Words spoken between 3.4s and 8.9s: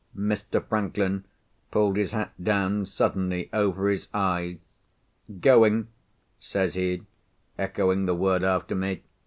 over his eyes. "Going?" says he, echoing the word after